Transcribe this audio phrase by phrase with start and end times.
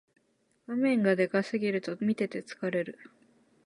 [0.65, 2.97] 画面がでかすぎると見てて疲れる